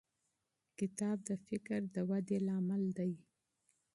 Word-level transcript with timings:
کتاب 0.79 1.17
د 1.27 1.29
فکر 1.47 1.79
د 1.95 1.95
ودې 2.09 2.39
سبب 2.47 2.81
دی. 2.97 3.11